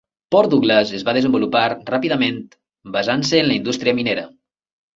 Port 0.35 0.51
Douglas 0.53 0.93
es 0.99 1.03
va 1.09 1.13
desenvolupar 1.17 1.61
ràpidament 1.91 2.41
basant-se 2.99 3.43
en 3.45 3.49
la 3.53 3.59
indústria 3.61 3.97
minera. 4.03 4.29